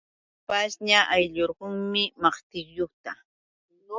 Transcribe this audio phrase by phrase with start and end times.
[0.03, 3.11] Chay pashña awnirqunmi maqtilluta.